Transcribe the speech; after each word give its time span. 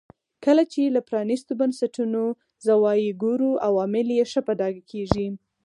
کله 0.45 0.63
چې 0.71 0.81
له 0.95 1.01
پرانیستو 1.09 1.51
بنسټونو 1.59 2.23
زاویې 2.65 3.11
ګورو 3.23 3.51
عوامل 3.67 4.07
یې 4.17 4.23
ښه 4.31 4.41
په 4.47 4.53
ډاګه 4.59 4.83
کېږي. 4.91 5.27